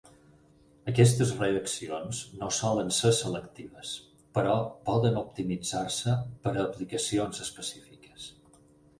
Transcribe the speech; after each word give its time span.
Aquestes 0.91 1.31
reaccions 1.39 2.21
no 2.37 2.47
solen 2.59 2.87
ser 2.99 3.11
selectives, 3.17 3.91
però 4.37 4.55
poden 4.87 5.19
optimitzar-se 5.21 6.15
per 6.47 6.55
a 6.55 6.63
aplicacions 6.63 7.43
específiques. 7.45 8.27